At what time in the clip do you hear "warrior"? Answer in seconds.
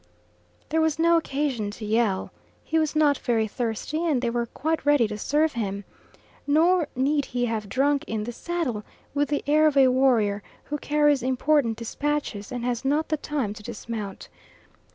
9.89-10.41